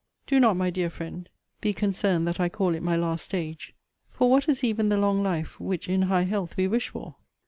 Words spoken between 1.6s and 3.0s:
concerned that I call it my